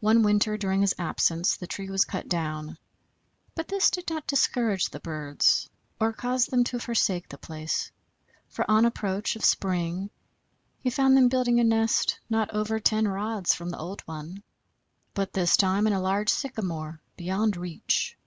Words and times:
One 0.00 0.22
winter 0.22 0.58
during 0.58 0.82
his 0.82 0.94
absence 0.98 1.56
the 1.56 1.66
tree 1.66 1.88
was 1.88 2.04
cut 2.04 2.28
down, 2.28 2.76
but 3.54 3.68
this 3.68 3.90
did 3.90 4.10
not 4.10 4.26
discourage 4.26 4.90
the 4.90 5.00
birds, 5.00 5.70
or 5.98 6.12
cause 6.12 6.44
them 6.44 6.62
to 6.64 6.78
forsake 6.78 7.30
the 7.30 7.38
place, 7.38 7.90
for 8.50 8.70
on 8.70 8.84
approach 8.84 9.34
of 9.34 9.42
spring 9.42 10.10
he 10.82 10.90
found 10.90 11.16
them 11.16 11.30
building 11.30 11.58
a 11.58 11.64
nest 11.64 12.20
not 12.28 12.50
over 12.52 12.78
ten 12.78 13.08
rods 13.08 13.54
from 13.54 13.70
the 13.70 13.78
old 13.78 14.02
one, 14.02 14.42
but 15.14 15.32
this 15.32 15.56
time 15.56 15.86
in 15.86 15.94
a 15.94 16.02
large 16.02 16.28
sycamore 16.28 17.00
beyond 17.16 17.56
reach. 17.56 18.18